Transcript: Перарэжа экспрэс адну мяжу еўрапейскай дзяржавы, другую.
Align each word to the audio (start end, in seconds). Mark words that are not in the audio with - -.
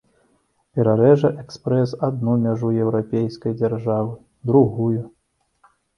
Перарэжа 0.77 1.29
экспрэс 1.43 1.93
адну 2.09 2.33
мяжу 2.45 2.71
еўрапейскай 2.85 3.53
дзяржавы, 3.61 4.19
другую. 4.53 5.01